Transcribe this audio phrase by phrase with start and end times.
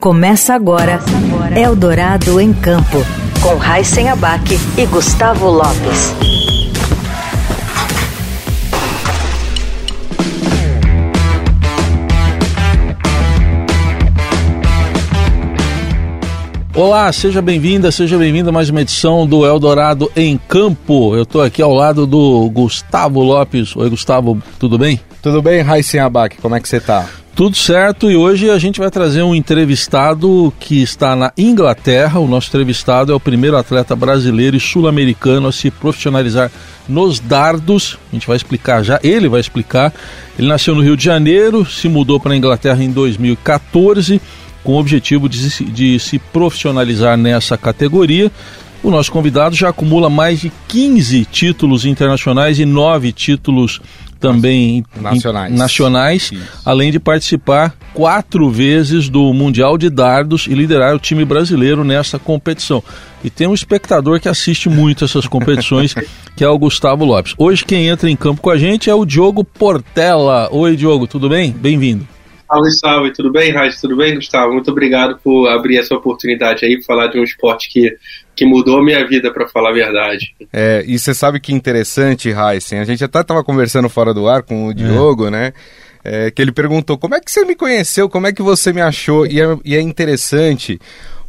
[0.00, 1.00] Começa agora
[1.56, 2.98] Eldorado em Campo,
[3.40, 4.42] com Raíssen Abac
[4.76, 6.12] e Gustavo Lopes.
[16.74, 21.14] Olá, seja bem-vinda, seja bem-vinda a mais uma edição do Eldorado em Campo.
[21.14, 23.76] Eu estou aqui ao lado do Gustavo Lopes.
[23.76, 25.00] Oi, Gustavo, tudo bem?
[25.20, 27.21] Tudo bem, Raíssen Abac, como é que você está?
[27.34, 32.20] Tudo certo, e hoje a gente vai trazer um entrevistado que está na Inglaterra.
[32.20, 36.52] O nosso entrevistado é o primeiro atleta brasileiro e sul-americano a se profissionalizar
[36.86, 37.98] nos dardos.
[38.12, 39.94] A gente vai explicar já, ele vai explicar.
[40.38, 44.20] Ele nasceu no Rio de Janeiro, se mudou para a Inglaterra em 2014
[44.62, 48.30] com o objetivo de, de se profissionalizar nessa categoria.
[48.82, 53.80] O nosso convidado já acumula mais de 15 títulos internacionais e 9 títulos
[54.22, 56.32] também nacionais, nacionais
[56.64, 62.18] além de participar quatro vezes do Mundial de Dardos e liderar o time brasileiro nessa
[62.18, 62.82] competição.
[63.24, 65.94] E tem um espectador que assiste muito essas competições,
[66.36, 67.34] que é o Gustavo Lopes.
[67.36, 70.48] Hoje quem entra em campo com a gente é o Diogo Portela.
[70.50, 71.52] Oi, Diogo, tudo bem?
[71.52, 72.06] Bem-vindo.
[72.52, 73.80] Salve, salve, tudo bem, Raiz?
[73.80, 74.52] Tudo bem, Gustavo?
[74.52, 77.96] Muito obrigado por abrir essa oportunidade aí, falar de um esporte que,
[78.36, 80.34] que mudou a minha vida, para falar a verdade.
[80.52, 84.42] É, e você sabe que interessante, Heisen, a gente até estava conversando fora do ar
[84.42, 85.30] com o Diogo, é.
[85.30, 85.52] né?
[86.04, 88.82] É, que ele perguntou como é que você me conheceu, como é que você me
[88.82, 90.78] achou, e é, e é interessante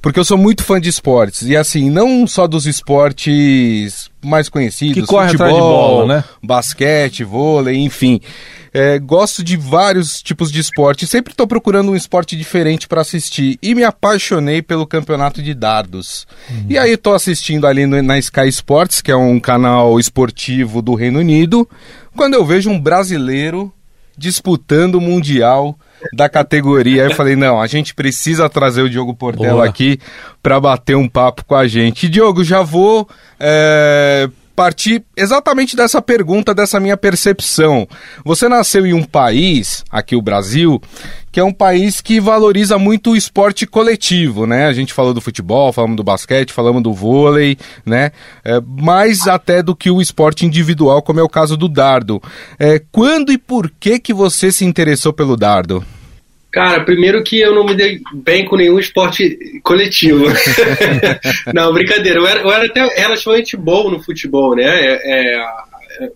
[0.03, 1.43] porque eu sou muito fã de esportes.
[1.43, 6.23] E assim, não só dos esportes mais conhecidos, que corre futebol, de bola, né?
[6.43, 8.19] basquete, vôlei, enfim.
[8.73, 11.07] É, gosto de vários tipos de esporte.
[11.07, 13.57] Sempre estou procurando um esporte diferente para assistir.
[13.61, 16.27] E me apaixonei pelo campeonato de dardos.
[16.49, 16.65] Uhum.
[16.69, 20.95] E aí estou assistindo ali no, na Sky Sports, que é um canal esportivo do
[20.95, 21.67] Reino Unido,
[22.13, 23.71] quando eu vejo um brasileiro
[24.17, 25.79] disputando o Mundial
[26.11, 27.03] da categoria.
[27.03, 29.65] Aí eu falei, não, a gente precisa trazer o Diogo Portela Boa.
[29.65, 29.99] aqui
[30.41, 32.05] para bater um papo com a gente.
[32.05, 33.07] E, Diogo, já vou
[33.39, 37.87] é, partir exatamente dessa pergunta, dessa minha percepção.
[38.23, 40.81] Você nasceu em um país, aqui o Brasil,
[41.31, 44.67] que é um país que valoriza muito o esporte coletivo, né?
[44.67, 48.11] A gente falou do futebol, falamos do basquete, falamos do vôlei, né?
[48.43, 52.21] É, mais até do que o esporte individual, como é o caso do dardo.
[52.59, 55.83] É, quando e por que que você se interessou pelo dardo?
[56.53, 60.25] Cara, primeiro que eu não me dei bem com nenhum esporte coletivo.
[61.51, 62.19] não, brincadeira.
[62.19, 64.63] Eu era, eu era, até relativamente bom no futebol, né?
[64.63, 65.45] É, é,
[65.99, 66.11] é,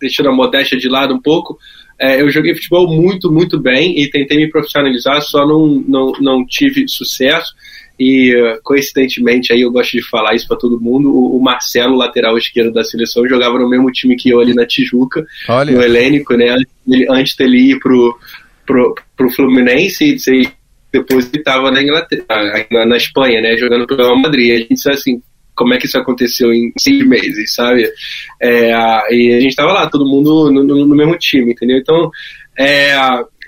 [0.00, 1.58] deixando a modéstia de lado um pouco,
[1.98, 6.46] é, eu joguei futebol muito, muito bem e tentei me profissionalizar, só não, não, não
[6.46, 7.52] tive sucesso.
[7.98, 12.36] E coincidentemente, aí eu gosto de falar isso para todo mundo, o, o, Marcelo, lateral
[12.36, 15.72] esquerdo da seleção, jogava no mesmo time que eu ali na Tijuca, Olha.
[15.72, 16.56] no Helênico, né?
[16.88, 18.18] Ele, antes dele ir pro,
[18.66, 20.48] pro, pro Fluminense e
[20.92, 22.24] depois ele estava na Inglaterra,
[22.70, 24.52] na, na, Espanha, né, jogando pelo Real Madrid.
[24.52, 25.22] A gente disse assim,
[25.54, 27.90] como é que isso aconteceu em seis meses, sabe?
[28.40, 28.70] É,
[29.10, 31.78] e a gente estava lá, todo mundo no, no, no, mesmo time, entendeu?
[31.78, 32.10] Então,
[32.56, 32.92] é,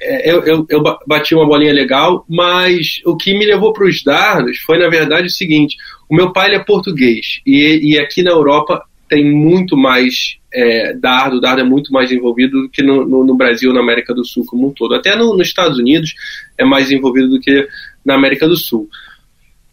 [0.00, 4.02] é, eu, eu, eu, bati uma bolinha legal, mas o que me levou para os
[4.02, 5.76] dardos foi, na verdade, o seguinte:
[6.08, 11.36] o meu pai é português e, e aqui na Europa tem muito mais é, dardo,
[11.36, 14.24] o dardo é muito mais envolvido do que no, no, no, Brasil, na América do
[14.24, 14.94] Sul como um todo.
[14.94, 16.14] Até no, nos Estados Unidos
[16.56, 17.68] é mais envolvido do que
[18.02, 18.88] na América do Sul.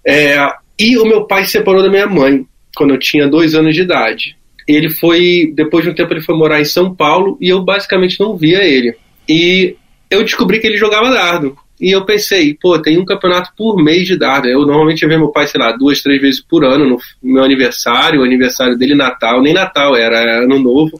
[0.06, 0.38] É,
[0.78, 2.46] e o meu pai se separou da minha mãe
[2.76, 4.36] quando eu tinha dois anos de idade.
[4.68, 8.20] Ele foi, depois de um tempo, ele foi morar em São Paulo e eu basicamente
[8.20, 8.94] não via ele.
[9.28, 9.78] E
[10.12, 11.58] eu descobri que ele jogava dardo.
[11.84, 14.48] E eu pensei, pô, tem um campeonato por mês de dardo.
[14.48, 18.22] Eu normalmente vejo meu pai, sei lá, duas, três vezes por ano, no meu aniversário,
[18.22, 20.98] o aniversário dele, Natal, nem Natal, era ano novo.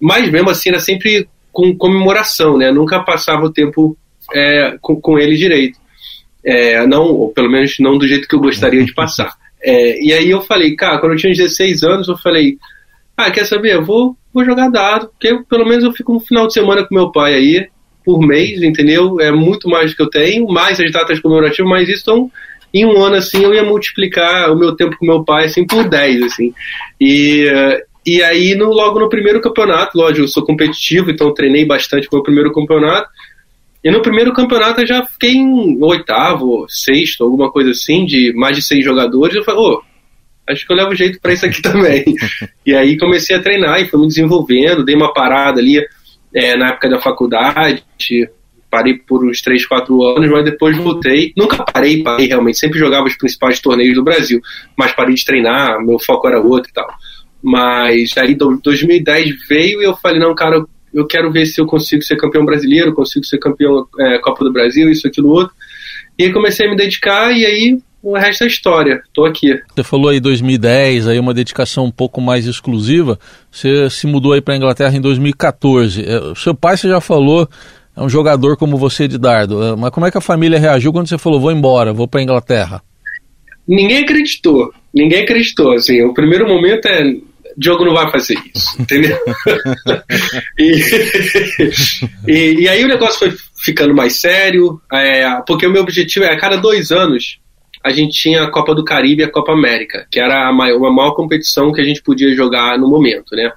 [0.00, 2.70] Mas mesmo assim, era sempre com comemoração, né?
[2.70, 3.96] Nunca passava o tempo
[4.32, 5.76] é, com, com ele direito.
[6.44, 9.34] É, não, ou pelo menos não do jeito que eu gostaria de passar.
[9.60, 12.58] É, e aí eu falei, cara, quando eu tinha 16 anos, eu falei,
[13.16, 13.74] ah, quer saber?
[13.74, 16.94] Eu vou, vou jogar dado, porque pelo menos eu fico um final de semana com
[16.94, 17.68] meu pai aí,
[18.04, 19.20] por mês, entendeu?
[19.20, 22.30] É muito mais do que eu tenho, mais as datas comemorativas, mas isso então,
[22.72, 25.88] em um ano assim eu ia multiplicar o meu tempo com meu pai assim por
[25.88, 26.52] 10, assim.
[27.00, 27.46] E,
[28.04, 32.16] e aí no, logo no primeiro campeonato, lógico, eu sou competitivo, então treinei bastante com
[32.16, 33.08] o primeiro campeonato.
[33.84, 38.56] E no primeiro campeonato eu já fiquei em oitavo, sexto, alguma coisa assim, de mais
[38.56, 39.34] de seis jogadores.
[39.34, 39.82] Eu falei, ô, oh,
[40.48, 42.04] acho que eu levo jeito para isso aqui também.
[42.64, 45.84] e aí comecei a treinar e fui me desenvolvendo, dei uma parada ali
[46.34, 47.84] é, na época da faculdade,
[48.70, 51.32] parei por uns 3, 4 anos, mas depois voltei.
[51.36, 54.40] Nunca parei, parei realmente, sempre jogava os principais torneios do Brasil,
[54.76, 56.88] mas parei de treinar, meu foco era outro e tal.
[57.42, 60.64] Mas aí 2010 veio e eu falei, não, cara,
[60.94, 64.52] eu quero ver se eu consigo ser campeão brasileiro, consigo ser campeão é, Copa do
[64.52, 65.54] Brasil, isso, aquilo, outro.
[66.18, 69.02] E aí comecei a me dedicar e aí o resto é história.
[69.06, 69.60] Estou aqui.
[69.74, 73.18] Você falou aí 2010, aí uma dedicação um pouco mais exclusiva.
[73.50, 76.04] Você se mudou aí para a Inglaterra em 2014.
[76.04, 77.48] É, o seu pai, você já falou,
[77.96, 79.62] é um jogador como você de dardo.
[79.62, 82.20] É, mas como é que a família reagiu quando você falou, vou embora, vou para
[82.20, 82.82] a Inglaterra?
[83.66, 84.72] Ninguém acreditou.
[84.92, 85.72] Ninguém acreditou.
[85.72, 87.04] Assim, o primeiro momento é
[87.56, 89.16] Diogo não vai fazer isso, entendeu?
[90.58, 90.82] e,
[92.26, 93.32] e, e, aí o negócio foi
[93.62, 97.40] ficando mais sério, é, porque o meu objetivo é a cada dois anos
[97.84, 100.84] a gente tinha a Copa do Caribe e a Copa América, que era a maior,
[100.84, 103.52] a maior competição que a gente podia jogar no momento, né?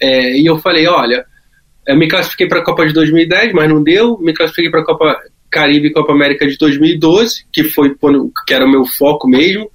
[0.00, 1.24] É, e eu falei, olha,
[1.86, 4.84] eu me classifiquei para a Copa de 2010, mas não deu, me classifiquei para a
[4.84, 5.16] Copa
[5.50, 7.94] Caribe e Copa América de 2012, que foi
[8.46, 9.70] que era o meu foco mesmo.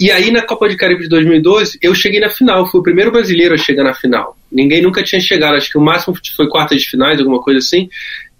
[0.00, 3.10] E aí na Copa de Caribe de 2012, eu cheguei na final, fui o primeiro
[3.10, 4.36] brasileiro a chegar na final.
[4.50, 7.88] Ninguém nunca tinha chegado, acho que o máximo foi quartas de finais, alguma coisa assim.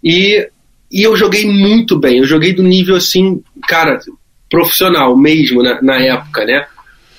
[0.02, 0.48] E,
[0.90, 3.98] e eu joguei muito bem, eu joguei do nível assim, cara,
[4.50, 6.66] profissional mesmo na, na época, né?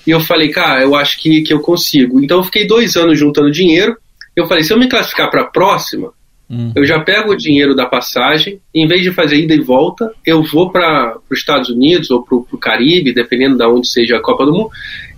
[0.05, 2.23] E eu falei, cara, eu acho que, que eu consigo.
[2.23, 3.95] Então eu fiquei dois anos juntando dinheiro.
[4.35, 6.11] Eu falei, se eu me classificar para a próxima,
[6.49, 6.71] hum.
[6.75, 10.41] eu já pego o dinheiro da passagem, em vez de fazer ida e volta, eu
[10.41, 14.45] vou para os Estados Unidos ou para o Caribe, dependendo de onde seja a Copa
[14.45, 14.69] do Mundo,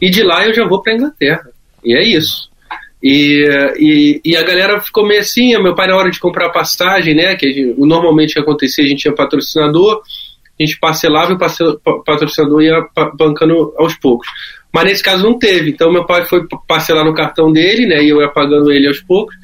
[0.01, 1.47] e de lá eu já vou para Inglaterra.
[1.85, 2.49] E é isso.
[3.03, 3.47] E,
[3.79, 7.15] e, e, a galera ficou meio assim, meu pai na hora de comprar a passagem,
[7.15, 10.03] né, que gente, normalmente acontecia, a gente tinha patrocinador,
[10.65, 12.85] gente parcelava e o patrocinador ia
[13.17, 14.27] bancando aos poucos.
[14.73, 18.09] Mas nesse caso não teve, então meu pai foi parcelar no cartão dele, né, e
[18.09, 19.35] eu ia pagando ele aos poucos.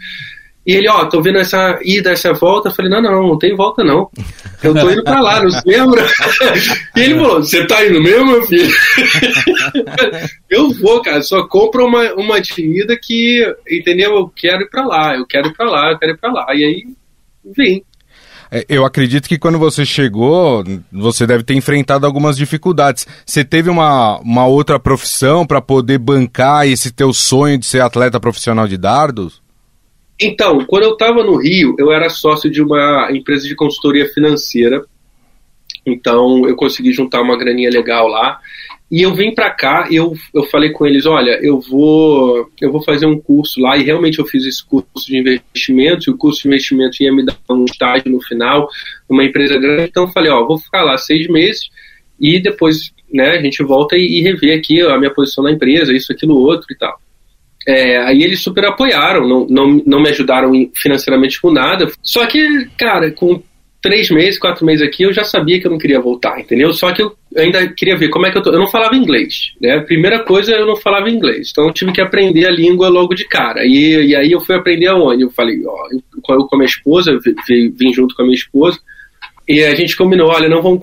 [0.68, 2.68] E ele, ó, tô vendo essa ida, essa volta.
[2.68, 4.10] Eu falei, não, não, não tem volta não.
[4.62, 6.06] Eu tô indo pra lá, não se lembra?
[6.94, 8.69] E ele falou, você tá indo mesmo, meu filho?
[10.50, 14.16] Eu vou, cara, só compra uma, uma ida que, entendeu?
[14.16, 16.48] Eu quero ir pra lá, eu quero ir pra lá, eu quero ir pra lá.
[16.54, 16.84] E aí,
[17.56, 17.81] vim.
[18.52, 23.06] É, eu acredito que quando você chegou, você deve ter enfrentado algumas dificuldades.
[23.26, 28.20] Você teve uma, uma outra profissão para poder bancar esse teu sonho de ser atleta
[28.20, 29.42] profissional de dardos?
[30.20, 34.84] Então, quando eu estava no Rio, eu era sócio de uma empresa de consultoria financeira.
[35.86, 38.40] Então, eu consegui juntar uma graninha legal lá.
[38.89, 42.81] E eu vim para cá, eu, eu falei com eles, olha, eu vou eu vou
[42.81, 46.42] fazer um curso lá e realmente eu fiz esse curso de investimentos, e o curso
[46.42, 48.69] de investimentos ia me dar um estágio no final,
[49.10, 51.69] numa empresa grande, então eu falei, ó, vou ficar lá seis meses
[52.18, 56.13] e depois, né, a gente volta e, e aqui a minha posição na empresa, isso,
[56.13, 56.98] aquilo, outro e tal.
[57.68, 61.92] É, aí eles super apoiaram, não, não, não me ajudaram financeiramente com nada.
[62.01, 63.44] Só que, cara, com
[63.82, 66.74] três meses, quatro meses aqui, eu já sabia que eu não queria voltar, entendeu?
[66.74, 68.52] Só que eu ainda queria ver como é que eu tô.
[68.52, 69.80] Eu não falava inglês, né?
[69.82, 71.50] Primeira coisa, eu não falava inglês.
[71.52, 73.66] Então eu tive que aprender a língua logo de cara.
[73.66, 75.24] E, e aí eu fui aprender aonde?
[75.24, 78.38] Eu falei, ó, eu, com a minha esposa, eu vim, vim junto com a minha
[78.38, 78.80] esposa.
[79.48, 80.82] E a gente combinou, olha, não vamos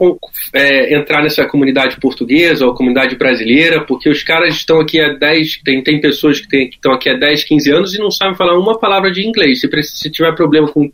[0.54, 5.60] é, entrar nessa comunidade portuguesa ou comunidade brasileira, porque os caras estão aqui há 10,
[5.62, 8.34] tem, tem pessoas que, tem, que estão aqui há 10, 15 anos e não sabem
[8.34, 9.60] falar uma palavra de inglês.
[9.60, 10.90] Se, se tiver problema com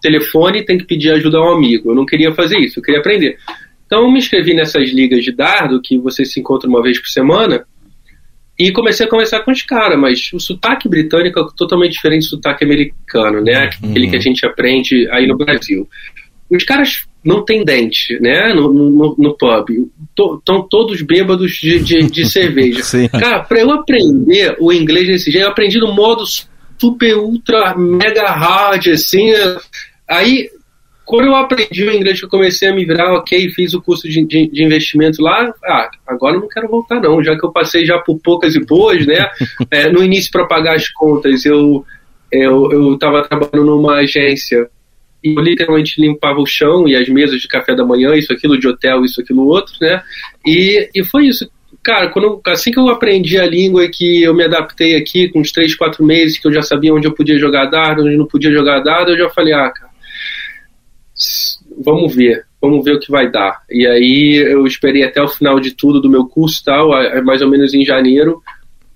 [0.00, 1.90] telefone, tem que pedir ajuda a um amigo.
[1.90, 3.36] Eu não queria fazer isso, eu queria aprender.
[3.86, 7.08] Então eu me inscrevi nessas ligas de dardo, que você se encontra uma vez por
[7.08, 7.64] semana,
[8.60, 12.28] e comecei a conversar com os caras, mas o sotaque britânico é totalmente diferente do
[12.28, 13.54] sotaque americano, né?
[13.64, 14.10] Aquele uhum.
[14.10, 15.88] que a gente aprende aí no Brasil.
[16.50, 18.52] Os caras não têm dente, né?
[18.52, 19.70] No, no, no pub.
[20.38, 22.82] Estão todos bêbados de, de, de cerveja.
[23.08, 26.24] Cara, para eu aprender o inglês desse jeito, eu aprendi no modo
[26.78, 29.32] super, ultra, mega hard, assim.
[30.10, 30.50] Aí,
[31.04, 34.24] quando eu aprendi o inglês, eu comecei a me virar, ok, fiz o curso de,
[34.24, 37.84] de, de, investimento lá, ah, agora eu não quero voltar não, já que eu passei
[37.84, 39.28] já por poucas e boas, né?
[39.70, 41.84] é, no início, para pagar as contas, eu
[42.32, 44.70] eu estava trabalhando numa agência
[45.22, 48.58] e eu literalmente limpava o chão e as mesas de café da manhã, isso, aquilo,
[48.58, 50.02] de hotel, isso, aquilo, outro, né?
[50.46, 51.50] E, e foi isso.
[51.82, 55.40] Cara, quando, assim que eu aprendi a língua e que eu me adaptei aqui, com
[55.40, 58.26] uns 3, 4 meses, que eu já sabia onde eu podia jogar dado, onde não
[58.26, 59.89] podia jogar dado, eu já falei, ah, cara,
[61.84, 63.62] vamos ver, vamos ver o que vai dar.
[63.70, 66.90] E aí eu esperei até o final de tudo do meu curso tal,
[67.24, 68.42] mais ou menos em janeiro,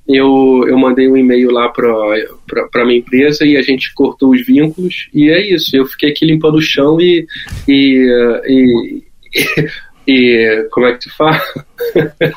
[0.06, 5.08] eu, eu mandei um e-mail lá para minha empresa e a gente cortou os vínculos
[5.14, 5.74] e é isso.
[5.74, 7.26] Eu fiquei aqui limpando o chão e,
[7.66, 9.02] e, e,
[10.06, 11.40] e como é que tu fala?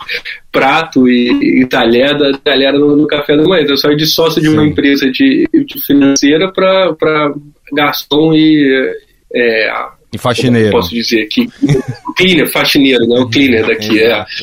[0.50, 3.66] Prato e, e talher da galera no, no, café da manhã.
[3.68, 7.34] Eu saí de sócio de uma empresa de, de financeira para
[7.74, 8.96] garçom e
[9.34, 9.70] é,
[10.14, 10.72] e faxineiro.
[10.72, 11.50] Posso dizer que
[12.16, 13.20] cleaner, faxineiro, né?
[13.20, 14.26] O cleaner daqui, é.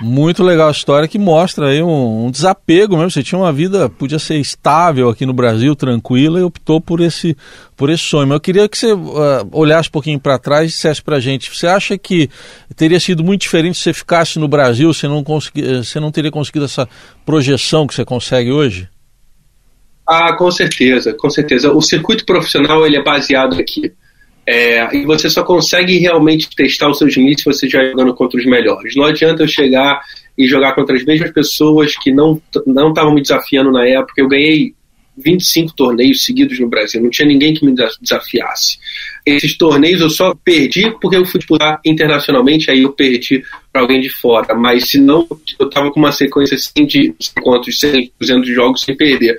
[0.00, 3.10] Muito legal a história que mostra aí um, um, desapego mesmo.
[3.10, 7.36] Você tinha uma vida, podia ser estável aqui no Brasil, tranquila, e optou por esse,
[7.76, 8.28] por esse sonho.
[8.28, 11.50] Mas eu queria que você uh, olhasse um pouquinho para trás e dissesse para gente:
[11.52, 12.30] você acha que
[12.76, 16.30] teria sido muito diferente se você ficasse no Brasil, você não, consegui, você não teria
[16.30, 16.88] conseguido essa
[17.26, 18.88] projeção que você consegue hoje?
[20.08, 21.70] Ah, com certeza, com certeza.
[21.70, 23.92] O circuito profissional ele é baseado aqui.
[24.46, 28.38] É, e você só consegue realmente testar os seus limites se você estiver jogando contra
[28.38, 28.96] os melhores.
[28.96, 30.00] Não adianta eu chegar
[30.38, 34.14] e jogar contra as mesmas pessoas que não não estavam me desafiando na época.
[34.16, 34.72] Eu ganhei
[35.18, 38.78] 25 torneios seguidos no Brasil, não tinha ninguém que me desafiasse.
[39.26, 44.00] Esses torneios eu só perdi porque eu fui disputar internacionalmente, aí eu perdi para alguém
[44.00, 44.54] de fora.
[44.54, 45.26] Mas se não,
[45.58, 49.36] eu estava com uma sequência assim de quantos 100, 200 jogos sem perder.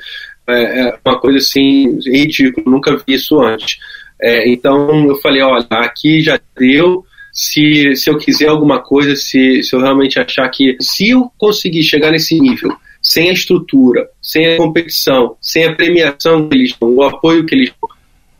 [0.49, 3.77] É, é uma coisa assim ridícula, nunca vi isso antes.
[4.21, 7.05] É, então eu falei, olha, aqui já deu.
[7.31, 11.83] Se, se eu quiser alguma coisa, se, se eu realmente achar que se eu conseguir
[11.83, 16.95] chegar nesse nível, sem a estrutura, sem a competição, sem a premiação que eles dão,
[16.95, 17.89] o apoio que eles dão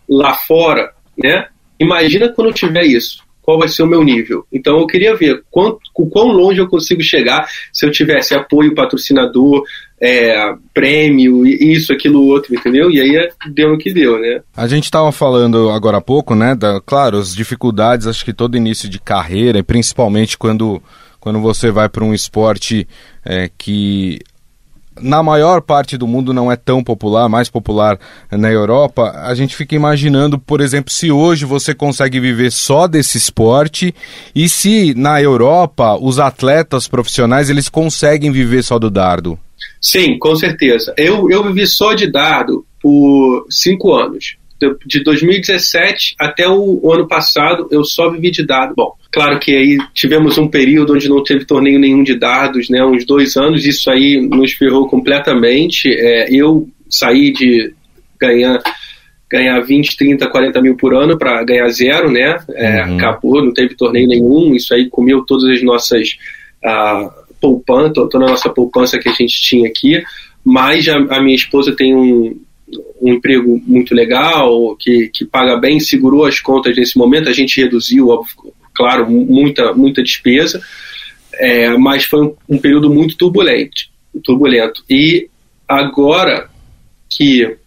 [0.10, 1.48] lá fora, né?
[1.80, 4.46] Imagina quando eu tiver isso qual vai ser o meu nível.
[4.54, 8.76] Então eu queria ver quanto, o quão longe eu consigo chegar se eu tivesse apoio,
[8.76, 9.64] patrocinador,
[10.00, 12.92] é, prêmio, isso, aquilo, outro, entendeu?
[12.92, 14.42] E aí deu o que deu, né?
[14.56, 16.54] A gente estava falando agora há pouco, né?
[16.54, 20.80] Da, claro, as dificuldades, acho que todo início de carreira, principalmente quando,
[21.20, 22.88] quando você vai para um esporte
[23.26, 24.20] é, que
[25.02, 28.00] na maior parte do mundo não é tão popular, mais popular
[28.32, 33.18] na Europa, a gente fica imaginando, por exemplo, se hoje você consegue viver só desse
[33.18, 33.94] esporte
[34.36, 39.38] e se na Europa os atletas profissionais eles conseguem viver só do dardo.
[39.82, 40.94] Sim, com certeza.
[40.98, 44.38] Eu, eu vivi só de dardo por cinco anos.
[44.86, 48.74] De 2017 até o, o ano passado, eu só vivi de dardo.
[48.76, 52.84] Bom, claro que aí tivemos um período onde não teve torneio nenhum de dardos, né?
[52.84, 55.90] Uns dois anos, isso aí nos ferrou completamente.
[55.90, 57.74] É, eu saí de
[58.20, 58.60] ganhar
[59.32, 62.40] ganhar 20, 30, 40 mil por ano para ganhar zero, né?
[62.50, 62.98] É, uhum.
[62.98, 66.18] Acabou, não teve torneio nenhum, isso aí comeu todas as nossas
[66.66, 70.02] uh, poupança, toda a nossa poupança que a gente tinha aqui,
[70.44, 72.40] mas a, a minha esposa tem um,
[73.02, 77.60] um emprego muito legal, que, que paga bem, segurou as contas nesse momento, a gente
[77.60, 78.08] reduziu,
[78.74, 80.62] claro, muita, muita despesa,
[81.34, 83.84] é, mas foi um, um, período muito turbulento,
[84.24, 84.84] turbulento.
[84.90, 85.30] E
[85.68, 86.50] agora
[87.10, 87.58] que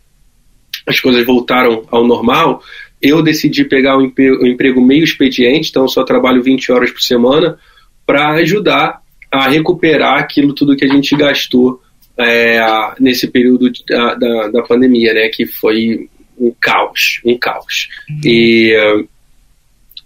[0.87, 2.63] as coisas voltaram ao normal,
[3.01, 7.03] eu decidi pegar um emprego, um emprego meio expediente, então só trabalho 20 horas por
[7.03, 7.59] semana,
[8.07, 11.82] para ajudar a recuperar aquilo tudo que a gente gastou
[12.25, 12.61] é,
[13.01, 15.29] nesse período de, da, da, da, pandemia, né?
[15.29, 17.89] Que foi um caos, um caos.
[18.25, 18.75] E,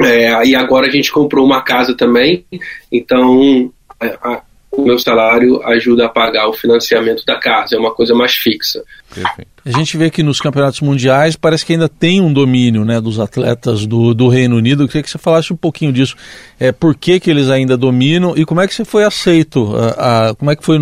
[0.02, 2.44] é, e agora a gente comprou uma casa também,
[2.92, 8.14] então a, o meu salário ajuda a pagar o financiamento da casa, é uma coisa
[8.14, 8.82] mais fixa.
[9.14, 9.55] Perfeito.
[9.66, 13.18] A gente vê que nos campeonatos mundiais parece que ainda tem um domínio né, dos
[13.18, 14.84] atletas do, do Reino Unido.
[14.84, 16.14] Eu queria que você falasse um pouquinho disso.
[16.60, 19.74] É, por que, que eles ainda dominam e como é que você foi aceito?
[19.76, 20.78] A, a como é que foi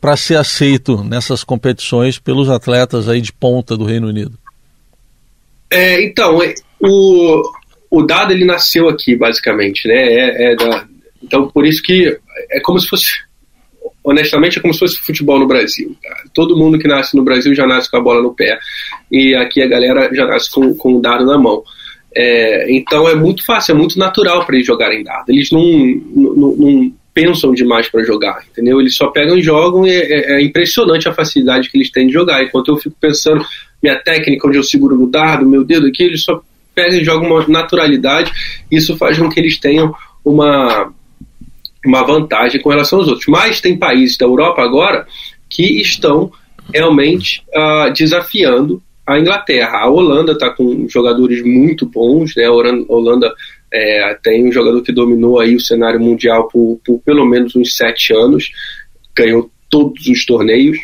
[0.00, 4.38] para ser aceito nessas competições pelos atletas aí de ponta do Reino Unido?
[5.68, 7.42] É, então, é, o,
[7.90, 9.88] o dado ele nasceu aqui, basicamente.
[9.88, 9.94] Né?
[9.96, 10.86] É, é da,
[11.20, 12.16] então, por isso que
[12.52, 13.27] é como se fosse
[14.04, 15.96] honestamente, é como se fosse futebol no Brasil.
[16.02, 16.24] Cara.
[16.32, 18.58] Todo mundo que nasce no Brasil já nasce com a bola no pé.
[19.10, 21.62] E aqui a galera já nasce com, com o dado na mão.
[22.16, 25.28] É, então é muito fácil, é muito natural para eles jogarem dado.
[25.28, 28.80] Eles não, não, não pensam demais para jogar, entendeu?
[28.80, 32.12] Eles só pegam e jogam e é, é, impressionante a facilidade que eles têm de
[32.12, 32.42] jogar.
[32.42, 33.44] Enquanto eu fico pensando,
[33.82, 36.40] minha técnica, onde eu seguro no dardo, meu dedo aqui, eles só
[36.74, 38.32] pegam e jogam uma naturalidade.
[38.70, 39.92] Isso faz com que eles tenham
[40.24, 40.92] uma
[41.88, 43.26] uma vantagem com relação aos outros.
[43.26, 45.06] Mas tem países da Europa agora
[45.48, 46.30] que estão
[46.72, 49.78] realmente uh, desafiando a Inglaterra.
[49.78, 52.44] A Holanda está com jogadores muito bons, né?
[52.44, 53.32] A Holanda
[53.72, 57.74] é, tem um jogador que dominou aí o cenário mundial por, por pelo menos uns
[57.74, 58.50] sete anos,
[59.16, 60.78] ganhou todos os torneios.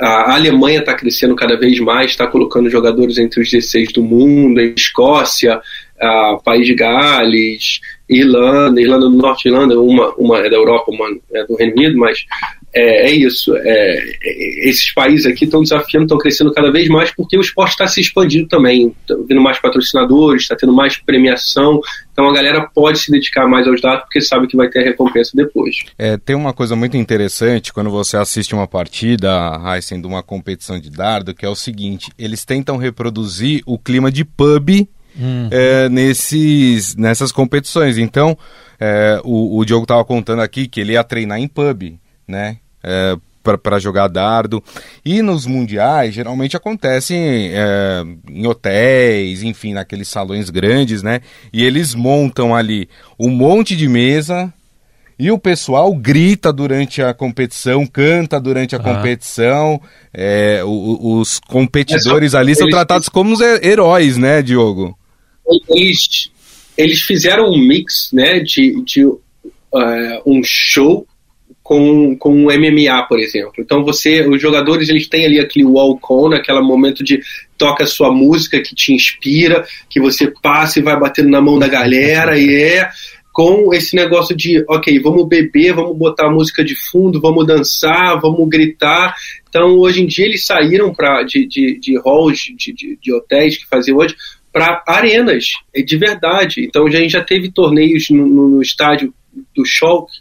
[0.00, 4.58] A Alemanha está crescendo cada vez mais, está colocando jogadores entre os 16 do mundo,
[4.58, 5.60] a Escócia,
[6.00, 7.80] a País de Gales,
[8.14, 11.98] Irlanda, Irlanda do Norte, Irlanda, uma, uma é da Europa, uma é do Reino Unido,
[11.98, 12.18] mas
[12.74, 13.54] é, é isso.
[13.56, 17.72] É, é esses países aqui estão desafiando, estão crescendo cada vez mais porque o esporte
[17.72, 18.94] está se expandindo também.
[19.02, 21.80] Está vindo mais patrocinadores, está tendo mais premiação.
[22.12, 24.84] Então a galera pode se dedicar mais aos dados porque sabe que vai ter a
[24.84, 25.76] recompensa depois.
[25.98, 30.80] É, tem uma coisa muito interessante quando você assiste uma partida, Heisen, de uma competição
[30.80, 34.88] de dardo, que é o seguinte: eles tentam reproduzir o clima de pub
[35.18, 35.48] uhum.
[35.50, 37.98] é, nesses, nessas competições.
[37.98, 38.36] Então,
[38.80, 42.56] é, o, o Diogo estava contando aqui que ele ia treinar em pub, né?
[42.82, 44.62] É, para jogar dardo.
[45.04, 51.20] E nos mundiais, geralmente acontecem é, em hotéis, enfim, naqueles salões grandes, né?
[51.52, 52.88] E eles montam ali
[53.18, 54.52] um monte de mesa.
[55.18, 58.82] E o pessoal grita durante a competição, canta durante a ah.
[58.82, 59.80] competição.
[60.12, 64.96] É, o, os competidores ali são tratados como os heróis, né, Diogo?
[65.68, 66.30] Eles,
[66.76, 69.20] eles fizeram um mix, né, de, de uh,
[70.26, 71.06] um show
[71.62, 73.54] com, com um MMA, por exemplo.
[73.58, 77.20] Então você, os jogadores eles têm ali aquele walk-on, aquele momento de
[77.56, 81.68] toca sua música que te inspira, que você passa e vai batendo na mão da
[81.68, 82.90] galera e é
[83.32, 88.46] com esse negócio de, ok, vamos beber, vamos botar música de fundo, vamos dançar, vamos
[88.46, 89.14] gritar.
[89.48, 93.56] Então, hoje em dia, eles saíram pra, de, de, de halls, de, de, de hotéis
[93.56, 94.14] que faziam hoje,
[94.52, 96.64] para arenas, de verdade.
[96.64, 99.12] Então, a gente já teve torneios no, no, estádio
[99.56, 100.12] do Schalke,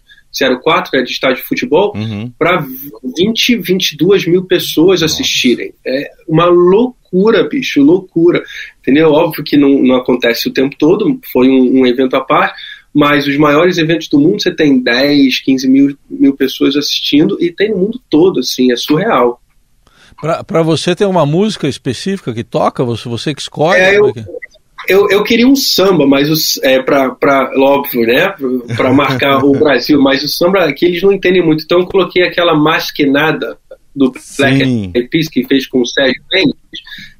[0.63, 2.31] 04, é de estádio de futebol, uhum.
[2.39, 2.65] para
[3.17, 5.73] 20, 22 mil pessoas assistirem.
[5.85, 8.41] É uma loucura, bicho, loucura.
[8.79, 9.11] Entendeu?
[9.11, 12.57] Óbvio que não, não acontece o tempo todo, foi um, um evento à parte,
[12.93, 17.51] mas os maiores eventos do mundo você tem 10, 15 mil, mil pessoas assistindo e
[17.51, 19.41] tem no mundo todo, assim, é surreal.
[20.45, 22.83] Para você tem uma música específica que toca?
[22.83, 23.81] Você, você que escolhe?
[23.81, 24.25] É, eu, é
[24.87, 28.33] eu, eu queria um samba, mas os, é, para óbvio, né?
[28.75, 31.63] Para marcar o Brasil, mas o samba aqui eles não entendem muito.
[31.63, 33.57] Então eu coloquei aquela masquenada
[33.95, 36.55] do Black Eyed Peas que fez com o Sérgio Mendes,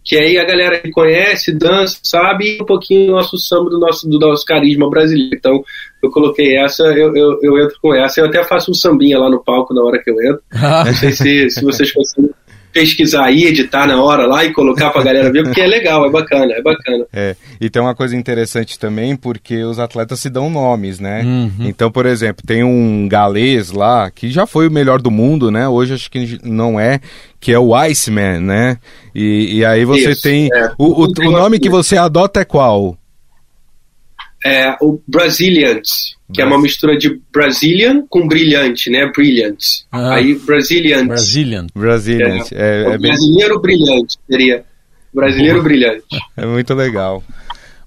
[0.03, 4.17] que aí a galera conhece, dança, sabe, um pouquinho do nosso samba, do nosso, do
[4.17, 5.36] nosso carisma brasileiro.
[5.36, 5.63] Então,
[6.01, 8.22] eu coloquei essa, eu, eu, eu entro com essa.
[8.22, 10.41] Eu até faço um sambinha lá no palco na hora que eu entro.
[10.86, 12.31] Não sei se, se vocês conseguem
[12.72, 16.10] pesquisar aí, editar na hora lá e colocar pra galera ver, porque é legal, é
[16.10, 17.06] bacana, é bacana.
[17.13, 21.22] É, e tem uma coisa interessante também, porque os atletas se dão nomes, né?
[21.24, 21.68] Uhum.
[21.68, 25.68] Então, por exemplo, tem um galês lá, que já foi o melhor do mundo, né?
[25.68, 27.00] Hoje acho que não é,
[27.40, 28.78] que é o Iceman, né?
[29.13, 30.50] E, e aí você Isso, tem...
[30.54, 30.72] É.
[30.78, 32.98] O, o, o nome que você adota é qual?
[34.44, 39.06] É o Brazilians que é uma mistura de Brazilian com brilhante, né?
[39.14, 39.58] Brilliant.
[39.92, 41.08] Ah, Aí Brazilian.
[41.08, 41.68] Brazilian.
[41.75, 42.44] Brazilian.
[42.51, 43.77] É, é, é, brasileiro bem...
[43.77, 44.64] brilhante, seria.
[45.14, 46.06] Brasileiro brilhante.
[46.38, 47.24] É muito legal.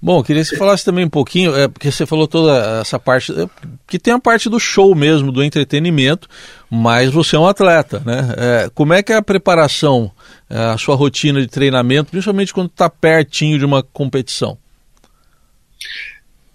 [0.00, 3.32] Bom, queria que você falasse também um pouquinho, é, porque você falou toda essa parte,
[3.32, 3.48] é,
[3.88, 6.28] que tem a parte do show mesmo, do entretenimento,
[6.70, 8.34] mas você é um atleta, né?
[8.36, 10.10] É, como é que é a preparação,
[10.50, 14.58] é, a sua rotina de treinamento, principalmente quando está pertinho de uma competição?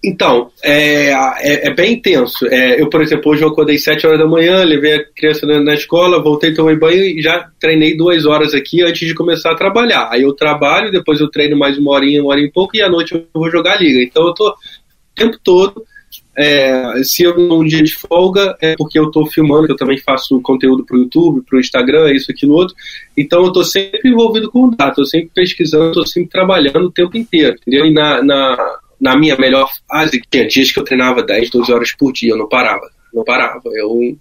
[0.03, 2.47] Então, é, é, é, bem intenso.
[2.47, 5.61] É, eu, por exemplo, hoje eu acordei 7 horas da manhã, levei a criança na,
[5.61, 9.55] na, escola, voltei, tomei banho e já treinei duas horas aqui antes de começar a
[9.55, 10.07] trabalhar.
[10.09, 12.89] Aí eu trabalho, depois eu treino mais uma horinha, uma hora e pouco, e à
[12.89, 14.01] noite eu vou jogar liga.
[14.01, 14.55] Então eu tô o
[15.13, 15.83] tempo todo.
[16.37, 20.39] É, se eu um dia de folga, é porque eu estou filmando, eu também faço
[20.41, 22.73] conteúdo para o YouTube, para o Instagram, isso, aquilo, outro.
[23.17, 27.17] Então eu estou sempre envolvido com data, estou sempre pesquisando, estou sempre trabalhando o tempo
[27.17, 27.85] inteiro, entendeu?
[27.85, 31.91] E na, na na minha melhor fase, tinha dias que eu treinava 10, 12 horas
[31.93, 33.61] por dia, eu não parava, não parava.
[33.73, 34.17] Eu,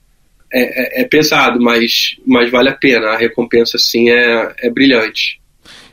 [0.52, 5.40] é, é, é pesado, mas, mas vale a pena, a recompensa sim é, é brilhante.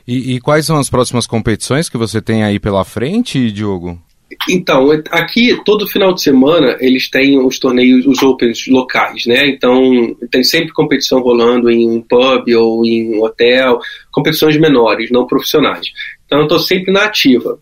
[0.06, 4.00] E, e, quais são as próximas competições que você tem aí pela frente, Diogo?
[4.48, 9.48] Então, aqui todo final de semana eles têm os torneios, os Opens locais, né?
[9.48, 13.78] Então tem sempre competição rolando em um pub ou em um hotel,
[14.10, 15.86] competições menores, não profissionais.
[16.24, 17.58] Então eu estou sempre na ativa.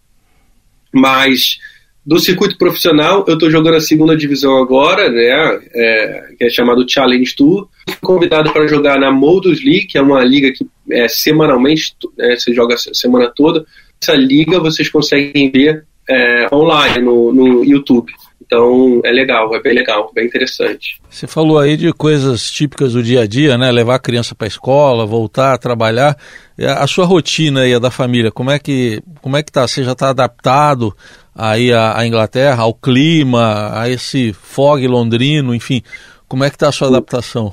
[0.95, 1.59] Mas
[2.07, 6.89] do circuito profissional, eu estou jogando a segunda divisão agora, né, é, que é chamado
[6.89, 7.69] Challenge Tour.
[7.89, 12.37] Fui convidado para jogar na Modus League, que é uma liga que é, semanalmente, é,
[12.37, 13.65] você joga a semana toda.
[14.03, 18.13] Essa liga vocês conseguem ver é, online no, no YouTube.
[18.45, 21.01] Então é legal, é bem legal, bem interessante.
[21.09, 23.71] Você falou aí de coisas típicas do dia a dia, né?
[23.73, 26.17] Levar a criança para a escola, voltar a trabalhar.
[26.59, 29.67] A sua rotina aí, a da família, como é que como é que tá?
[29.67, 30.95] Você já está adaptado
[31.35, 35.83] aí à, à, Inglaterra, ao clima, a esse fog londrino, enfim,
[36.29, 37.53] como é que tá a sua adaptação?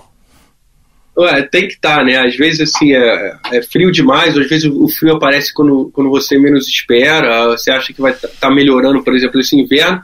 [1.18, 2.18] Ué, tem que estar, tá, né?
[2.18, 6.38] Às vezes assim é, é, frio demais, às vezes o frio aparece quando, quando você
[6.38, 7.48] menos espera.
[7.50, 10.02] Você acha que vai estar tá melhorando, por exemplo, esse inverno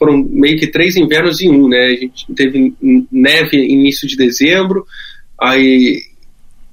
[0.00, 1.88] foram meio que três invernos em um, né?
[1.88, 2.74] A gente teve
[3.12, 4.86] neve início de dezembro,
[5.38, 6.00] aí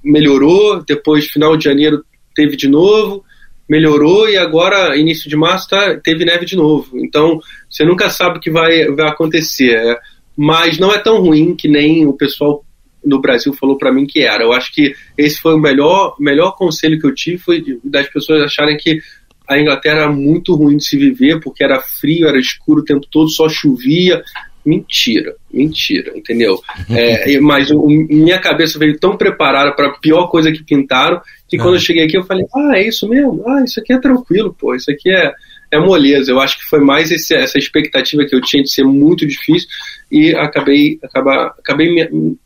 [0.02, 3.26] melhorou, depois final de janeiro teve de novo,
[3.70, 6.98] melhorou e agora início de março tá, teve neve de novo.
[6.98, 10.00] Então você nunca sabe o que vai, vai acontecer, é,
[10.38, 12.64] mas não é tão ruim que nem o pessoal
[13.04, 14.44] no Brasil falou para mim que era.
[14.44, 18.42] Eu acho que esse foi o melhor melhor conselho que eu tive foi das pessoas
[18.42, 19.02] acharem que
[19.48, 23.08] a Inglaterra era muito ruim de se viver, porque era frio, era escuro o tempo
[23.10, 24.22] todo, só chovia.
[24.66, 26.60] Mentira, mentira, entendeu?
[26.90, 31.58] É, mas o, minha cabeça veio tão preparada para a pior coisa que pintaram, que
[31.58, 33.42] quando eu cheguei aqui eu falei, ah, é isso mesmo?
[33.48, 35.32] Ah, isso aqui é tranquilo, pô, isso aqui é,
[35.72, 36.32] é moleza.
[36.32, 39.70] Eu acho que foi mais esse, essa expectativa que eu tinha de ser muito difícil
[40.12, 42.38] e acabei, acaba, acabei me,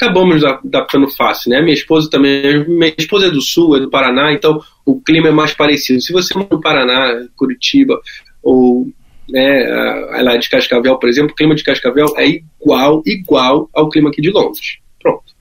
[0.00, 1.60] acabamos adaptando fácil, né?
[1.60, 5.32] Minha esposa também, minha esposa é do Sul, é do Paraná, então o clima é
[5.32, 6.00] mais parecido.
[6.00, 8.00] Se você mora no Paraná, Curitiba
[8.42, 8.88] ou
[9.28, 14.08] né, lá de Cascavel, por exemplo, o clima de Cascavel é igual, igual ao clima
[14.08, 14.78] aqui de Londres.
[15.00, 15.34] Pronto.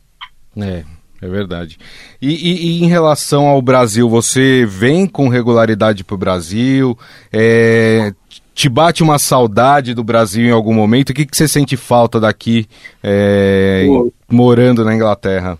[0.58, 0.84] É,
[1.22, 1.78] é verdade.
[2.22, 6.98] E, e, e, em relação ao Brasil, você vem com regularidade para o Brasil?
[7.32, 8.14] É,
[8.60, 11.12] te bate uma saudade do Brasil em algum momento?
[11.12, 12.68] O que, que você sente falta daqui,
[13.02, 13.88] é,
[14.30, 15.58] morando na Inglaterra?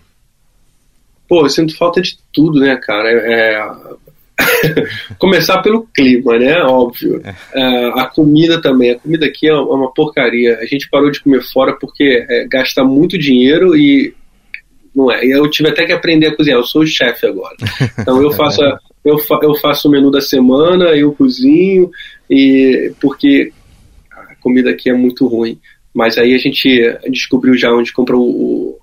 [1.26, 3.08] Pô, eu sinto falta de tudo, né, cara?
[3.10, 3.54] É...
[3.54, 4.00] é
[5.18, 6.62] começar pelo clima, né?
[6.62, 7.22] Óbvio.
[7.24, 7.34] É.
[7.54, 8.90] é, a comida também.
[8.90, 10.58] A comida aqui é uma porcaria.
[10.58, 14.14] A gente parou de comer fora porque é, gasta muito dinheiro e
[14.94, 15.24] não é.
[15.24, 16.58] Eu tive até que aprender a cozinhar.
[16.58, 17.56] Eu sou o chefe agora.
[17.98, 21.90] Então eu faço, a, eu, fa, eu faço o menu da semana, eu cozinho,
[22.30, 23.52] e porque
[24.12, 25.58] a comida aqui é muito ruim.
[25.92, 28.78] Mas aí a gente descobriu já onde comprou o,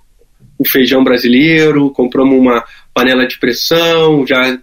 [0.59, 4.59] o feijão brasileiro, compramos uma panela de pressão, já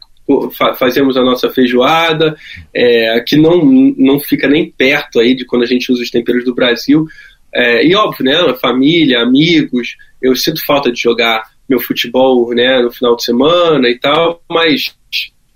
[0.79, 2.37] fazemos a nossa feijoada,
[2.75, 3.65] é, que não,
[3.97, 7.07] não fica nem perto aí de quando a gente usa os temperos do Brasil.
[7.55, 12.91] É, e óbvio, né, família, amigos, eu sinto falta de jogar meu futebol né, no
[12.91, 14.95] final de semana e tal, mas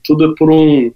[0.05, 0.93] tudo é por um,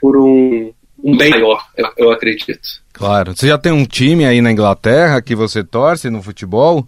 [0.00, 2.60] por um um bem maior, eu, eu acredito.
[2.92, 3.36] Claro.
[3.36, 6.86] Você já tem um time aí na Inglaterra que você torce no futebol?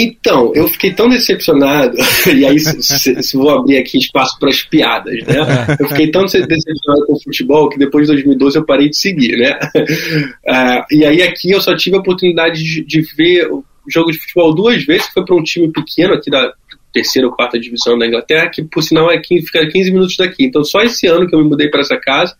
[0.00, 1.96] Então, eu fiquei tão decepcionado,
[2.32, 5.36] e aí se, se, se vou abrir aqui espaço para as piadas, né?
[5.80, 9.36] Eu fiquei tão decepcionado com o futebol que depois de 2012 eu parei de seguir,
[9.36, 9.58] né?
[9.74, 14.18] Uh, e aí aqui eu só tive a oportunidade de, de ver o jogo de
[14.18, 16.52] futebol duas vezes, que foi para um time pequeno aqui da
[16.92, 20.44] terceira ou quarta divisão da Inglaterra, que por sinal é 15, fica 15 minutos daqui.
[20.44, 22.36] Então só esse ano que eu me mudei para essa casa,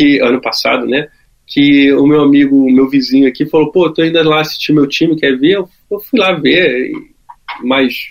[0.00, 1.08] que ano passado, né?
[1.46, 4.86] Que o meu amigo, o meu vizinho aqui falou, pô, tô indo lá assistir meu
[4.86, 5.56] time, quer ver?
[5.56, 6.90] Eu, eu fui lá ver,
[7.62, 8.10] mas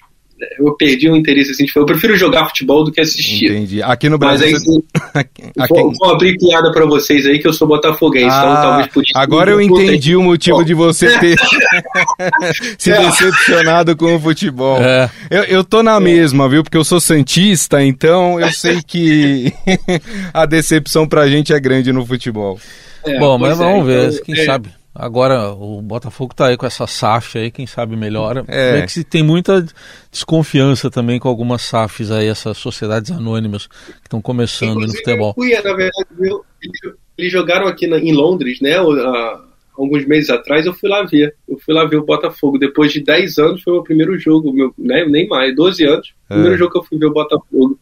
[0.58, 3.52] eu perdi o interesse assim, tipo, eu prefiro jogar futebol do que assistir.
[3.52, 3.82] Entendi.
[3.82, 4.52] Aqui no Brasil.
[4.52, 4.68] Mas
[5.16, 5.26] aí,
[5.58, 5.74] aqui...
[5.74, 8.88] vou, vou, abrir piada para vocês aí que eu sou botafoguense, então ah, então talvez
[8.88, 9.12] por isso.
[9.16, 11.38] Agora eu entendi o motivo de você ter
[12.78, 14.78] se decepcionado com o futebol.
[14.82, 15.10] É.
[15.30, 16.00] Eu, eu tô na é.
[16.00, 16.64] mesma, viu?
[16.64, 19.54] Porque eu sou santista, então eu sei que
[20.34, 22.60] a decepção pra gente é grande no futebol.
[23.06, 24.46] É, Bom, mas vamos é, ver, então, quem é.
[24.46, 24.79] sabe.
[24.94, 28.44] Agora o Botafogo tá aí com essa SAF aí, quem sabe melhora.
[28.48, 28.80] É.
[28.80, 29.66] é que tem muita
[30.12, 35.34] desconfiança também com algumas SAFs aí, essas sociedades anônimas que estão começando Inclusive, no futebol.
[35.36, 35.94] Fui, na verdade,
[37.18, 38.76] eles jogaram aqui na, em Londres, né?
[39.78, 41.36] Alguns meses atrás eu fui lá ver.
[41.48, 42.58] Eu fui lá ver o Botafogo.
[42.58, 46.14] Depois de 10 anos foi o meu primeiro jogo, meu, né, nem mais, 12 anos.
[46.30, 46.34] É.
[46.34, 47.80] Primeiro jogo que eu fui ver o Botafogo.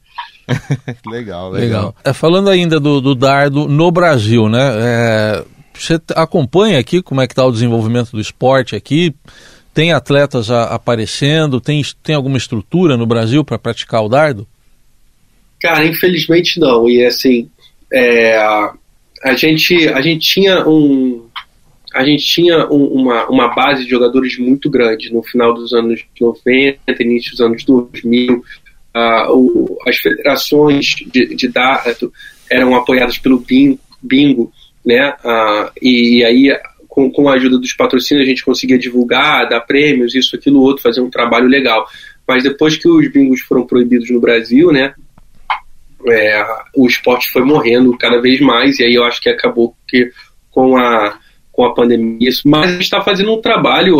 [1.07, 1.51] legal, legal.
[1.51, 1.95] legal.
[2.03, 4.71] É, falando ainda do, do dardo no Brasil, né?
[4.75, 5.45] É,
[5.83, 9.13] você acompanha aqui como é que está o desenvolvimento do esporte aqui?
[9.73, 11.61] Tem atletas a, aparecendo?
[11.61, 14.47] Tem, tem alguma estrutura no Brasil para praticar o dardo?
[15.59, 16.89] Cara, infelizmente não.
[16.89, 17.49] E assim,
[17.93, 18.37] é,
[19.23, 21.27] a, gente, a gente tinha um.
[21.93, 26.03] A gente tinha um, uma, uma base de jogadores muito grande no final dos anos
[26.19, 28.33] 90, início dos anos 2000.
[28.33, 32.11] Uh, o, as federações de, de dardo
[32.49, 33.43] eram apoiadas pelo
[34.01, 34.51] bingo
[34.87, 35.13] né?
[35.21, 40.15] Ah, e aí, com, com a ajuda dos patrocínios, a gente conseguia divulgar, dar prêmios,
[40.15, 41.85] isso, aquilo, outro, fazer um trabalho legal.
[42.25, 44.93] Mas depois que os bingos foram proibidos no Brasil, né?
[46.09, 50.09] É, o esporte foi morrendo cada vez mais, e aí eu acho que acabou que
[50.49, 51.19] com a,
[51.51, 52.29] com a pandemia.
[52.45, 53.97] Mas a gente está fazendo um trabalho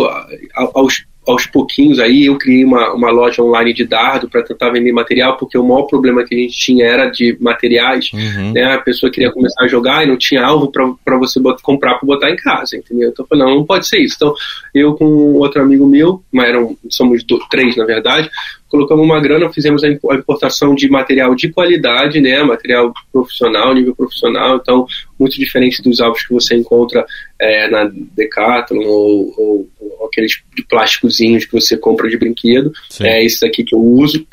[0.54, 4.92] aos aos pouquinhos aí eu criei uma, uma loja online de dardo para tentar vender
[4.92, 8.52] material, porque o maior problema que a gente tinha era de materiais, uhum.
[8.52, 8.72] né?
[8.72, 12.06] A pessoa queria começar a jogar e não tinha alvo para você botar, comprar para
[12.06, 13.10] botar em casa, entendeu?
[13.10, 14.16] Então eu falei, não, não pode ser isso.
[14.16, 14.34] Então
[14.74, 18.30] eu com outro amigo meu, mas eram, somos três na verdade,
[18.68, 24.56] colocamos uma grana, fizemos a importação de material de qualidade, né, material profissional, nível profissional,
[24.56, 24.86] então
[25.18, 27.04] muito diferente dos alvos que você encontra
[27.40, 33.04] é, na Decathlon ou, ou, ou, aqueles de plásticozinhos que você compra de brinquedo, Sim.
[33.04, 34.26] é esse daqui que eu uso,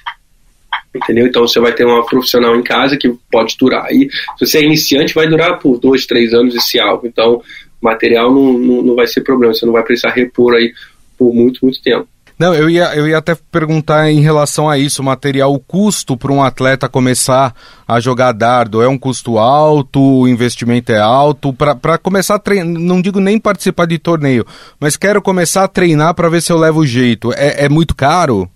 [0.94, 1.28] entendeu?
[1.28, 3.92] Então você vai ter uma profissional em casa que pode durar.
[3.92, 7.08] E se você é iniciante, vai durar por dois, três anos esse alvo.
[7.08, 7.42] Então,
[7.82, 10.74] material não, não, não vai ser problema, você não vai precisar repor aí
[11.18, 12.08] por muito, muito tempo.
[12.38, 16.34] Não, eu ia, eu ia até perguntar em relação a isso, material, o custo para
[16.34, 17.56] um atleta começar
[17.88, 22.82] a jogar dardo é um custo alto, o investimento é alto, para começar a treinar,
[22.82, 24.46] não digo nem participar de torneio,
[24.80, 27.96] mas quero começar a treinar para ver se eu levo o jeito, é, é muito
[27.96, 28.50] caro?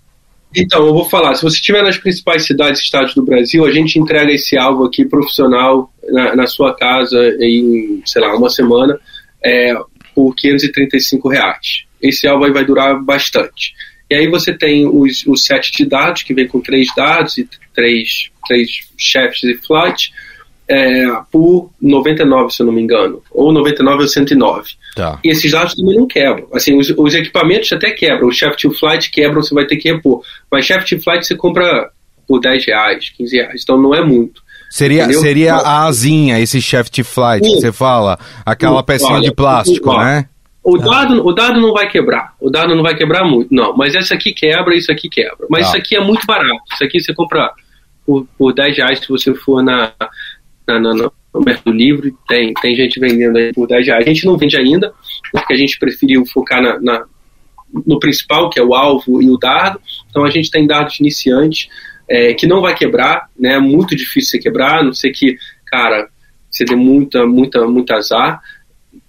[0.54, 3.70] Então, eu vou falar, se você estiver nas principais cidades e estados do Brasil, a
[3.70, 8.98] gente entrega esse alvo aqui profissional na, na sua casa em, sei lá, uma semana,
[9.42, 9.74] é,
[10.14, 11.89] por 535 reais.
[12.02, 13.74] Esse alvo aí vai durar bastante.
[14.10, 17.48] E aí você tem os, os sete de dados, que vem com três dados e
[17.72, 20.12] três, três chefes e flight,
[20.68, 23.22] é, por 99, se eu não me engano.
[23.30, 24.68] Ou 99 ou 109.
[24.96, 25.18] Tá.
[25.22, 26.46] E esses dados também não quebram.
[26.52, 28.28] Assim, os, os equipamentos até quebram.
[28.28, 30.22] O Shaft to Flight quebram, você vai ter que repor.
[30.50, 31.90] Mas Shaft to Flight você compra
[32.26, 33.60] por 10 reais, 15 reais.
[33.62, 34.42] Então não é muito.
[34.70, 37.54] Seria, seria a asinha, esse Shaft Flight Sim.
[37.54, 38.16] que você fala.
[38.46, 40.28] Aquela pecinha de plástico, né?
[40.62, 42.34] O dado, o dado não vai quebrar.
[42.38, 43.74] O dado não vai quebrar muito, não.
[43.74, 45.46] Mas esse aqui quebra, isso aqui quebra.
[45.48, 45.68] Mas tá.
[45.68, 46.60] isso aqui é muito barato.
[46.72, 47.50] Isso aqui você compra
[48.04, 49.92] por, por 10 reais se você for na,
[50.66, 52.14] na, na, no Mercado Livre.
[52.28, 54.04] Tem, tem gente vendendo aí por 10 reais.
[54.04, 54.92] A gente não vende ainda,
[55.32, 57.04] porque a gente preferiu focar na, na
[57.86, 59.80] no principal, que é o alvo e o dardo.
[60.10, 61.68] Então a gente tem dados iniciantes
[62.08, 63.54] é, que não vai quebrar, né?
[63.54, 66.08] É muito difícil você quebrar, a não ser que, cara,
[66.50, 68.42] você dê muita, muita, muito azar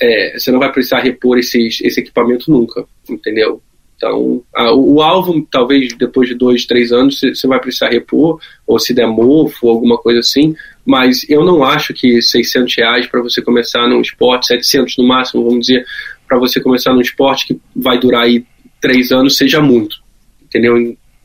[0.02, 3.62] é, você não vai precisar repor esses, esse equipamento nunca, entendeu?
[3.96, 8.42] Então, a, o, o, alvo, talvez depois de dois, três anos, você vai precisar repor,
[8.66, 13.22] ou se der mofo, alguma coisa assim, mas eu não acho que 600 reais para
[13.22, 15.86] você começar num esporte, 700 no máximo, vamos dizer,
[16.28, 18.44] para você começar num esporte que vai durar aí
[18.82, 19.98] três anos, seja muito,
[20.42, 20.76] entendeu?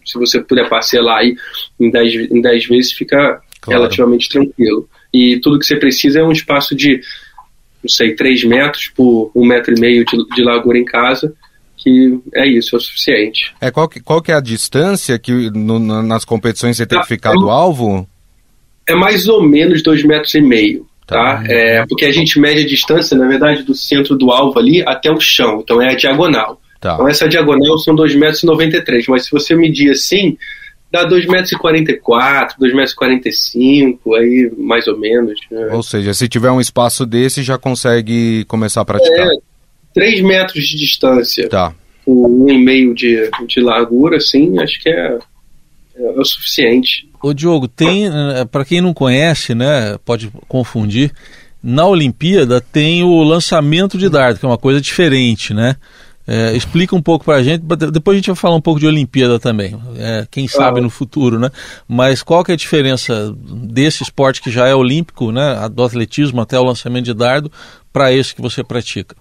[0.04, 1.34] Se você puder parcelar aí
[1.80, 3.80] em 10 em dez vezes, fica claro.
[3.80, 4.86] relativamente tranquilo.
[5.12, 7.00] E tudo que você precisa é um espaço de
[7.86, 11.32] não sei, 3 metros por um metro e meio de, de largura em casa,
[11.76, 13.54] que é isso, é o suficiente.
[13.60, 17.06] É, qual, que, qual que é a distância que no, nas competições você tem que
[17.06, 18.08] ficar do alvo?
[18.88, 20.86] É mais ou menos 2 metros e meio.
[21.06, 21.36] Tá?
[21.36, 21.44] tá?
[21.46, 25.10] É, porque a gente mede a distância, na verdade, do centro do alvo ali até
[25.10, 26.60] o chão, então é a diagonal.
[26.80, 26.94] Tá.
[26.94, 30.36] Então essa diagonal são 2,93 metros, mas se você medir assim,
[30.90, 35.38] dá 2,44m, 2,45m, aí mais ou menos.
[35.50, 35.68] Né?
[35.72, 39.26] Ou seja, se tiver um espaço desse, já consegue começar a praticar.
[39.26, 39.30] É,
[39.94, 41.48] 3 metros de distância.
[41.48, 41.74] Tá.
[42.04, 45.18] Com 1,5 de, de largura, assim, acho que é,
[45.96, 47.08] é, o suficiente.
[47.22, 51.10] Ô Diogo, tem, eh, para quem não conhece, né, pode confundir,
[51.62, 55.74] na Olimpíada tem o lançamento de dardo, que é uma coisa diferente, né?
[56.28, 57.62] É, explica um pouco para a gente,
[57.92, 61.38] depois a gente vai falar um pouco de Olimpíada também, é, quem sabe no futuro,
[61.38, 61.50] né?
[61.86, 66.40] Mas qual que é a diferença desse esporte que já é olímpico, né, do atletismo
[66.40, 67.50] até o lançamento de dardo,
[67.92, 69.14] para esse que você pratica?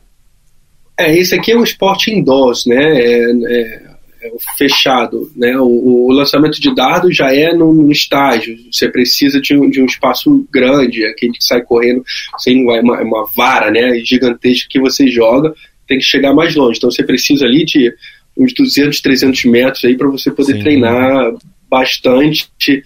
[0.97, 3.83] É, esse aqui é um esporte indoors, né, é, é,
[4.23, 9.55] é fechado, né, o, o, lançamento de dardo já é num, estágio, você precisa de
[9.55, 12.03] um, de um, espaço grande, aquele que sai correndo,
[12.39, 15.53] sem uma, uma vara, né, gigantesca que você joga,
[15.87, 16.77] tem que chegar mais longe.
[16.77, 17.93] Então você precisa ali de
[18.37, 20.59] uns 200, 300 metros aí para você poder Sim.
[20.59, 21.33] treinar
[21.69, 22.83] bastante.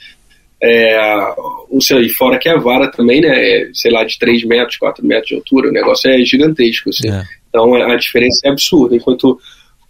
[0.62, 1.34] É,
[1.70, 4.78] o seu, e fora que a vara também, né, é, sei lá, de 3 metros,
[4.78, 7.10] 4 metros de altura, o negócio é gigantesco, assim.
[7.10, 7.24] É.
[7.48, 9.40] Então a diferença é absurda, enquanto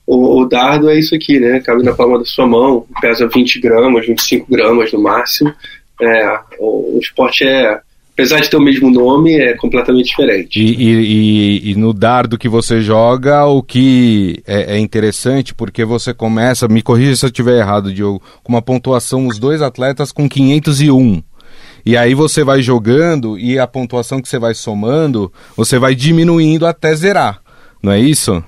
[0.05, 3.59] o, o, dardo é isso aqui, né, cabe na palma da sua mão, pesa 20
[3.59, 5.51] gramas, 25 gramas no máximo,
[5.99, 7.81] é, o, o esporte é
[8.19, 10.59] apesar de ter o mesmo nome, é completamente diferente.
[10.59, 16.13] E, e, e, no dardo que você joga, o que é, é, interessante, porque você
[16.13, 20.27] começa, me corrija se eu estiver errado, Diogo, com uma pontuação, os dois atletas com
[20.27, 21.23] 501.
[21.85, 26.67] E aí você vai jogando e a pontuação que você vai somando, você vai diminuindo
[26.67, 27.39] até zerar,
[27.81, 28.43] não é isso?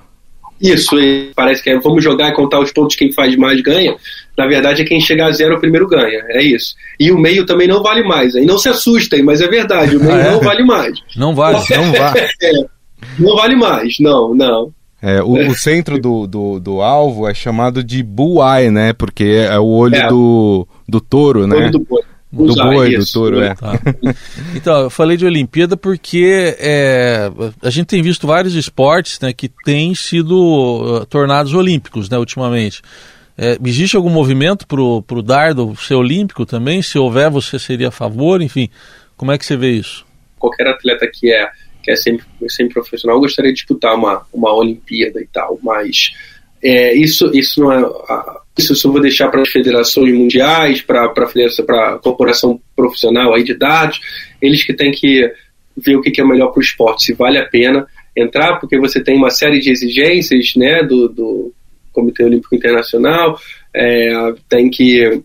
[0.61, 0.95] Isso,
[1.35, 3.95] parece que é vamos jogar e contar os pontos, quem faz mais ganha.
[4.37, 6.23] Na verdade, é quem chegar a zero primeiro ganha.
[6.29, 6.75] É isso.
[6.99, 8.35] E o meio também não vale mais.
[8.35, 10.31] E não se assustem, mas é verdade, o meio ah, é?
[10.31, 10.99] não vale mais.
[11.15, 12.19] Não vale, não vale.
[12.19, 12.51] é,
[13.17, 14.71] não vale mais, não, não.
[15.01, 18.93] É, o, o, centro do, do, do, alvo é chamado de bullseye, né?
[18.93, 20.07] Porque é o olho é.
[20.07, 21.55] do, do touro, né?
[21.55, 22.03] Olho do boi.
[22.31, 23.53] Do boi, do touro, é.
[23.55, 23.73] Tá.
[24.55, 27.29] Então, eu falei de Olimpíada porque é,
[27.61, 32.81] a gente tem visto vários esportes né, que têm sido uh, tornados olímpicos né, ultimamente.
[33.37, 36.81] É, existe algum movimento para o dardo ser olímpico também?
[36.81, 38.41] Se houver, você seria a favor?
[38.41, 38.69] Enfim,
[39.17, 40.05] como é que você vê isso?
[40.39, 41.49] Qualquer atleta que é,
[41.83, 46.11] que é sempre, sempre profissional gostaria de disputar uma, uma Olimpíada e tal, mas
[46.63, 48.41] é, isso, isso não é.
[48.57, 53.99] Isso eu vou deixar para as federações mundiais, para a corporação profissional aí de dados,
[54.41, 55.31] eles que têm que
[55.75, 58.77] ver o que, que é melhor para o esporte, se vale a pena entrar, porque
[58.77, 61.53] você tem uma série de exigências né, do, do
[61.93, 63.39] Comitê Olímpico Internacional,
[63.73, 65.21] é, tem que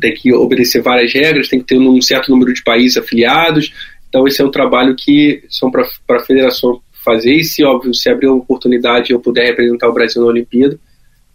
[0.00, 3.72] tem que obedecer várias regras, tem que ter um certo número de países afiliados.
[4.08, 8.10] Então esse é um trabalho que são para a federação fazer e se óbvio se
[8.10, 10.76] abrir uma oportunidade eu puder representar o Brasil na Olimpíada,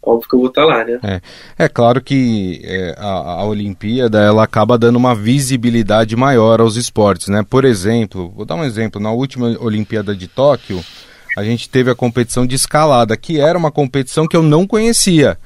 [0.04, 1.00] óbvio que eu vou estar lá, né?
[1.02, 1.22] É,
[1.66, 7.30] é claro que é, a, a, Olimpíada ela acaba dando uma visibilidade maior aos esportes,
[7.30, 7.46] né?
[7.48, 10.84] Por exemplo, vou dar um exemplo, na última Olimpíada de Tóquio,
[11.38, 15.38] a gente teve a competição de escalada, que era uma competição que eu não conhecia.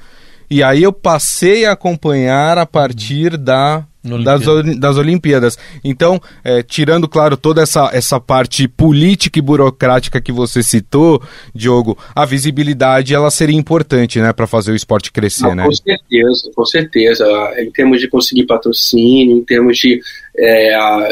[0.50, 3.84] E aí eu passei a acompanhar a partir da
[4.24, 4.42] das,
[4.78, 5.58] das Olimpíadas.
[5.84, 11.22] Então, é, tirando, claro, toda essa, essa parte política e burocrática que você citou,
[11.54, 15.64] Diogo, a visibilidade ela seria importante, né, para fazer o esporte crescer, ah, né?
[15.64, 17.26] Com certeza, com certeza.
[17.58, 20.00] Em termos de conseguir patrocínio, em termos de,
[20.36, 21.08] é,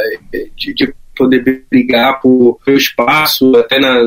[0.57, 4.01] de, de poder brigar por espaço, até na,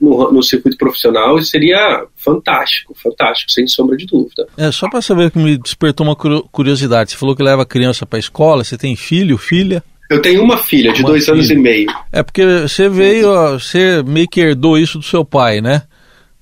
[0.00, 4.46] no, no, circuito profissional seria fantástico, fantástico, sem sombra de dúvida.
[4.56, 8.04] É, só para saber que me despertou uma curiosidade, você falou que leva a criança
[8.04, 9.82] para a escola, você tem filho, filha?
[10.10, 11.34] Eu tenho uma filha de uma dois filha.
[11.34, 11.88] anos e meio.
[12.10, 15.82] É porque você veio, você meio que herdou isso do seu pai, né?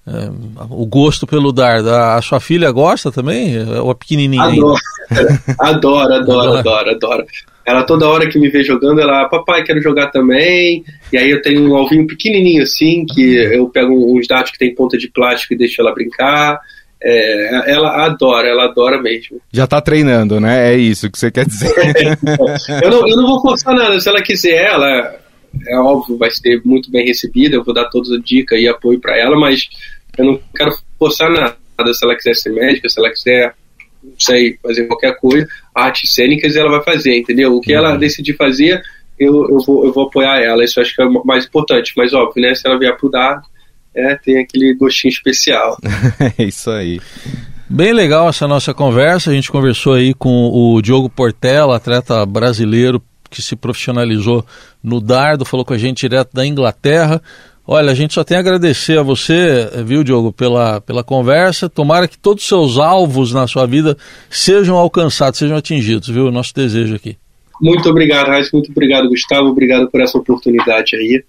[0.06, 0.30] É,
[0.70, 1.90] o gosto pelo dardo.
[1.90, 3.58] A, a, sua filha gosta também?
[3.80, 4.42] Ou é pequenininha?
[5.58, 7.26] Adoro, adoro, adoro, adoro, adoro.
[7.66, 10.84] Ela toda hora que me vê jogando, ela, papai, quero jogar também.
[11.12, 14.72] E aí eu tenho um alvinho pequenininho assim, que eu pego uns dados que tem
[14.72, 16.60] ponta de plástico e deixo ela brincar.
[17.02, 19.40] É, ela adora, ela adora mesmo.
[19.52, 20.72] Já tá treinando, né?
[20.72, 21.74] É isso que você quer dizer.
[22.84, 23.98] eu, não, eu não vou forçar nada.
[23.98, 25.16] Se ela quiser, ela
[25.66, 27.56] é óbvio, vai ser muito bem recebida.
[27.56, 29.68] Eu vou dar toda a dica e apoio para ela, mas
[30.16, 31.56] eu não quero forçar nada.
[31.92, 33.54] Se ela quiser ser médica, se ela quiser
[34.18, 37.54] sei, fazer qualquer coisa, artes cênicas ela vai fazer, entendeu?
[37.54, 37.78] O que uhum.
[37.78, 38.82] ela decidir fazer,
[39.18, 42.12] eu, eu, vou, eu vou apoiar ela, isso acho que é o mais importante, mas
[42.12, 43.40] óbvio, né, se ela vier pro dar,
[43.94, 45.76] é, tem aquele gostinho especial.
[46.38, 47.00] é isso aí.
[47.68, 53.02] Bem legal essa nossa conversa, a gente conversou aí com o Diogo Portela, atleta brasileiro
[53.28, 54.46] que se profissionalizou
[54.82, 57.20] no dardo, falou com a gente direto da Inglaterra.
[57.68, 61.68] Olha, a gente só tem a agradecer a você, viu, Diogo, pela, pela conversa.
[61.68, 63.96] Tomara que todos os seus alvos na sua vida
[64.30, 66.30] sejam alcançados, sejam atingidos, viu?
[66.30, 67.16] Nosso desejo aqui.
[67.60, 68.50] Muito obrigado, Raíssa.
[68.52, 69.48] Muito obrigado, Gustavo.
[69.48, 71.24] Obrigado por essa oportunidade aí.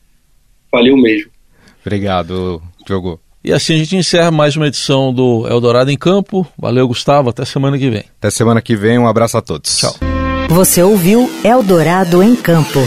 [0.72, 1.32] Valeu mesmo.
[1.84, 3.20] Obrigado, Diogo.
[3.44, 6.46] E assim a gente encerra mais uma edição do Eldorado em Campo.
[6.58, 7.30] Valeu, Gustavo.
[7.30, 8.04] Até semana que vem.
[8.20, 9.00] Até semana que vem.
[9.00, 9.78] Um abraço a todos.
[9.78, 9.96] Tchau.
[10.50, 12.80] Você ouviu Eldorado em Campo.